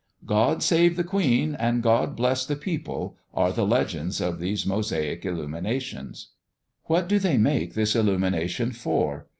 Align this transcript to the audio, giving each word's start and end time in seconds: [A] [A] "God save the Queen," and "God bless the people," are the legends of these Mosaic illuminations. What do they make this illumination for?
[A] 0.23 0.25
[A] 0.25 0.27
"God 0.29 0.63
save 0.63 0.95
the 0.95 1.03
Queen," 1.03 1.53
and 1.53 1.83
"God 1.83 2.15
bless 2.15 2.43
the 2.43 2.55
people," 2.55 3.17
are 3.35 3.51
the 3.51 3.67
legends 3.67 4.19
of 4.19 4.39
these 4.39 4.65
Mosaic 4.65 5.23
illuminations. 5.27 6.29
What 6.85 7.07
do 7.07 7.19
they 7.19 7.37
make 7.37 7.75
this 7.75 7.95
illumination 7.95 8.71
for? 8.71 9.27